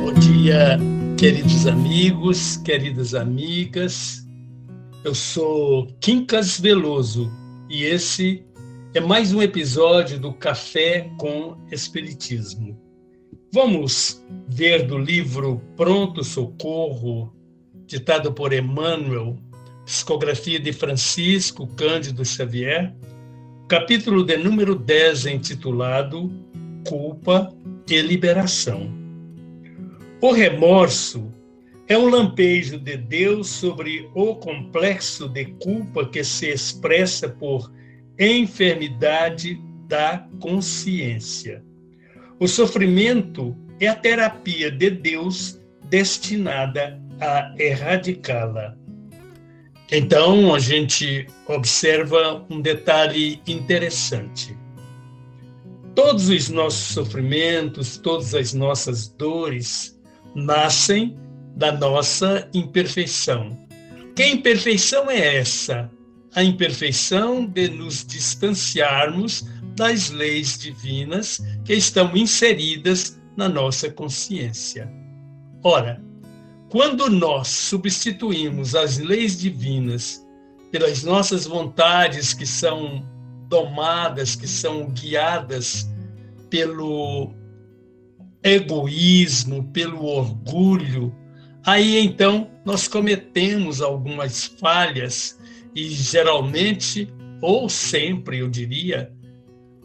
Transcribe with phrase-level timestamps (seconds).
[0.00, 0.78] Bom dia,
[1.16, 4.26] queridos amigos, queridas amigas.
[5.04, 7.30] Eu sou Quincas Veloso
[7.70, 8.44] e esse
[8.94, 12.76] é mais um episódio do Café com Espiritismo.
[13.52, 17.32] Vamos ver do livro Pronto Socorro,
[17.86, 19.38] ditado por Emmanuel,
[19.88, 22.94] psicografia de Francisco Cândido Xavier,
[23.66, 26.30] capítulo de número 10, intitulado
[26.86, 27.50] Culpa
[27.88, 28.92] e Liberação.
[30.20, 31.32] O remorso
[31.88, 37.72] é um lampejo de Deus sobre o complexo de culpa que se expressa por
[38.18, 41.64] enfermidade da consciência.
[42.38, 48.76] O sofrimento é a terapia de Deus destinada a erradicá-la.
[49.90, 54.56] Então, a gente observa um detalhe interessante.
[55.94, 59.98] Todos os nossos sofrimentos, todas as nossas dores
[60.34, 61.16] nascem
[61.56, 63.58] da nossa imperfeição.
[64.14, 65.90] Que imperfeição é essa?
[66.34, 74.92] A imperfeição de nos distanciarmos das leis divinas que estão inseridas na nossa consciência.
[75.64, 76.02] Ora,
[76.70, 80.24] quando nós substituímos as leis divinas
[80.70, 83.02] pelas nossas vontades que são
[83.48, 85.88] domadas, que são guiadas
[86.50, 87.32] pelo
[88.42, 91.14] egoísmo, pelo orgulho,
[91.64, 95.38] aí então nós cometemos algumas falhas
[95.74, 97.08] e geralmente,
[97.40, 99.12] ou sempre, eu diria,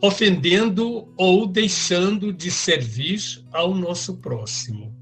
[0.00, 3.20] ofendendo ou deixando de servir
[3.52, 4.94] ao nosso próximo.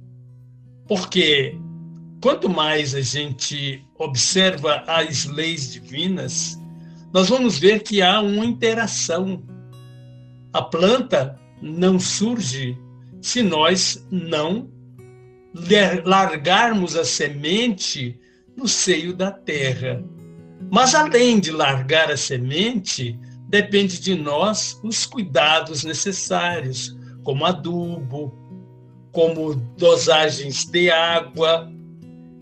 [0.88, 1.58] Porque
[2.26, 6.60] quanto mais a gente observa as leis divinas,
[7.12, 9.44] nós vamos ver que há uma interação.
[10.52, 12.76] A planta não surge
[13.22, 14.68] se nós não
[16.04, 18.18] largarmos a semente
[18.56, 20.02] no seio da terra.
[20.68, 23.16] Mas além de largar a semente,
[23.48, 26.92] depende de nós os cuidados necessários,
[27.22, 28.36] como adubo,
[29.12, 31.72] como dosagens de água,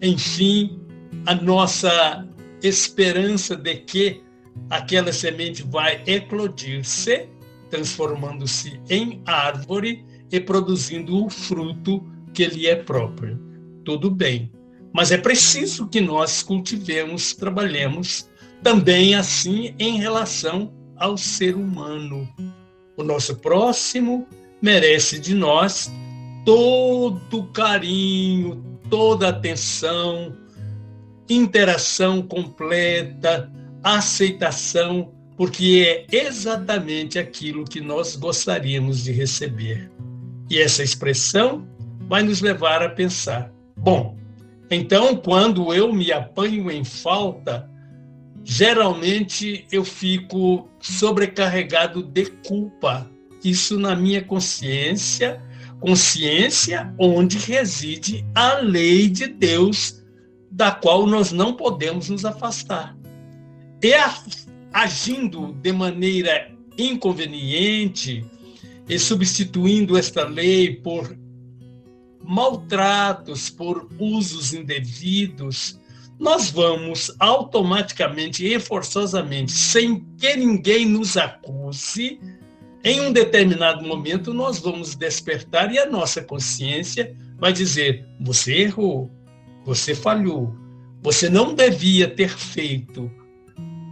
[0.04, 0.78] enfim,
[1.24, 2.28] a nossa
[2.62, 4.22] esperança de que
[4.68, 7.28] aquela semente vai eclodir-se,
[7.70, 12.04] transformando-se em árvore e produzindo o fruto
[12.34, 13.40] que lhe é próprio.
[13.84, 14.52] Tudo bem,
[14.92, 18.28] mas é preciso que nós cultivemos, trabalhemos
[18.62, 22.28] também assim em relação ao ser humano.
[22.96, 24.28] O nosso próximo
[24.60, 25.90] merece de nós
[26.44, 30.36] todo carinho, toda atenção,
[31.28, 33.50] interação completa,
[33.82, 39.90] aceitação, porque é exatamente aquilo que nós gostaríamos de receber.
[40.48, 41.66] E essa expressão
[42.08, 44.16] vai nos levar a pensar: bom,
[44.70, 47.68] então quando eu me apanho em falta,
[48.44, 53.10] geralmente eu fico sobrecarregado de culpa.
[53.42, 55.42] Isso na minha consciência,
[55.84, 60.02] consciência onde reside a lei de Deus,
[60.50, 62.96] da qual nós não podemos nos afastar.
[63.82, 63.92] E
[64.72, 68.24] agindo de maneira inconveniente
[68.88, 71.14] e substituindo esta lei por
[72.22, 75.78] maltratos, por usos indevidos,
[76.18, 82.18] nós vamos automaticamente e forçosamente, sem que ninguém nos acuse,
[82.84, 89.10] em um determinado momento nós vamos despertar e a nossa consciência vai dizer: você errou,
[89.64, 90.54] você falhou,
[91.02, 93.10] você não devia ter feito,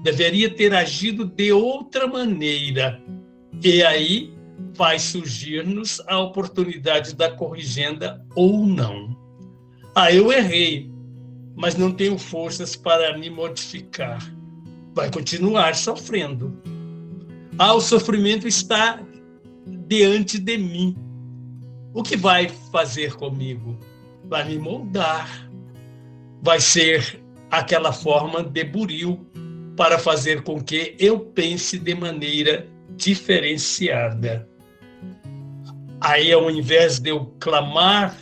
[0.03, 3.03] deveria ter agido de outra maneira.
[3.65, 4.35] E aí
[4.75, 9.17] vai surgir-nos a oportunidade da corrigenda ou não.
[9.95, 10.91] Ah, eu errei,
[11.57, 14.19] mas não tenho forças para me modificar.
[14.95, 16.61] Vai continuar sofrendo.
[17.65, 19.01] Ah, o sofrimento está
[19.87, 20.97] diante de mim.
[21.95, 23.79] O que vai fazer comigo?
[24.25, 25.49] Vai me moldar.
[26.43, 27.23] Vai ser
[27.53, 29.25] aquela forma de buril
[29.77, 32.67] para fazer com que eu pense de maneira
[32.97, 34.49] diferenciada.
[36.01, 38.19] Aí, ao invés de eu clamar,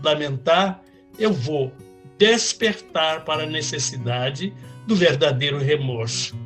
[0.00, 0.80] lamentar,
[1.18, 1.72] eu vou
[2.18, 4.54] despertar para a necessidade
[4.86, 6.38] do verdadeiro remorso.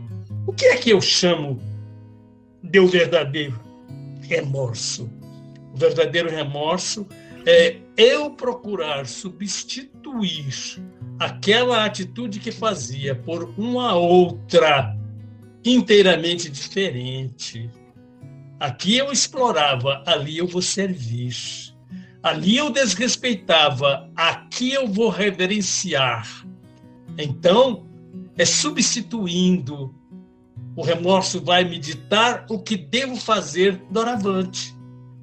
[0.46, 1.60] O que é que eu chamo
[2.74, 3.60] de o verdadeiro
[4.22, 5.08] remorso?
[5.72, 7.06] O verdadeiro remorso
[7.46, 10.82] é eu procurar substituir
[11.20, 14.92] aquela atitude que fazia por uma outra
[15.64, 17.70] inteiramente diferente.
[18.58, 21.32] Aqui eu explorava, ali eu vou servir.
[22.24, 26.44] Ali eu desrespeitava, aqui eu vou reverenciar.
[27.16, 27.86] Então,
[28.36, 29.94] é substituindo.
[30.76, 34.74] O remorso vai me ditar o que devo fazer doravante.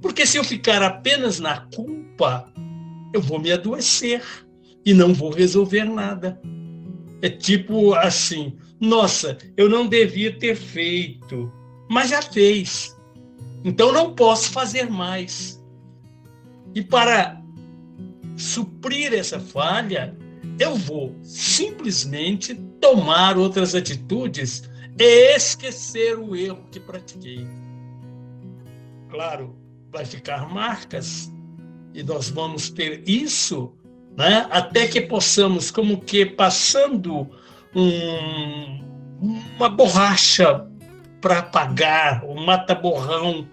[0.02, 2.52] Porque se eu ficar apenas na culpa,
[3.14, 4.24] eu vou me adoecer
[4.86, 6.42] e não vou resolver nada.
[7.22, 11.52] É tipo assim: nossa, eu não devia ter feito,
[11.90, 12.98] mas já fez.
[13.64, 15.62] Então não posso fazer mais.
[16.74, 17.42] E para
[18.36, 20.18] suprir essa falha,
[20.58, 24.71] eu vou simplesmente tomar outras atitudes
[25.02, 27.48] e esquecer o erro que pratiquei.
[29.10, 29.56] Claro,
[29.92, 31.32] vai ficar marcas
[31.92, 33.74] e nós vamos ter isso,
[34.16, 34.48] né?
[34.52, 37.28] Até que possamos, como que passando
[37.76, 38.84] um,
[39.58, 40.68] uma borracha
[41.20, 43.48] para apagar, um mata-borrão,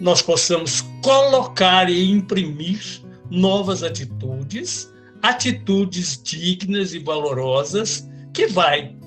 [0.00, 3.00] nós possamos colocar e imprimir
[3.30, 9.00] novas atitudes, atitudes dignas e valorosas que vai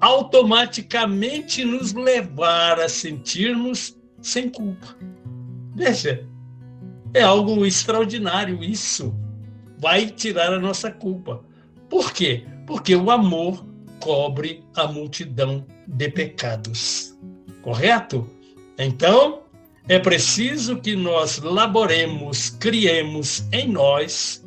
[0.00, 4.96] automaticamente nos levar a sentirmos sem culpa.
[5.74, 6.26] Veja,
[7.14, 9.14] é algo extraordinário isso.
[9.78, 11.44] Vai tirar a nossa culpa.
[11.88, 12.44] Por quê?
[12.66, 13.64] Porque o amor
[14.00, 17.16] cobre a multidão de pecados.
[17.62, 18.28] Correto?
[18.78, 19.42] Então,
[19.88, 24.44] é preciso que nós laboremos, criemos em nós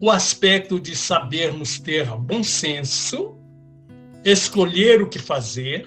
[0.00, 3.36] o aspecto de sabermos ter bom senso,
[4.24, 5.86] escolher o que fazer,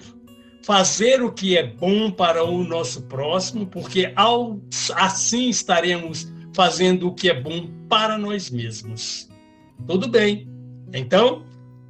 [0.62, 4.60] fazer o que é bom para o nosso próximo, porque ao,
[4.94, 9.28] assim estaremos fazendo o que é bom para nós mesmos.
[9.86, 10.48] Tudo bem?
[10.92, 11.44] Então,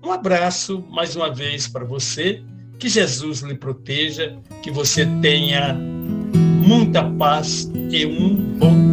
[0.04, 2.42] um abraço mais uma vez para você,
[2.78, 8.85] que Jesus lhe proteja, que você tenha muita paz e um bom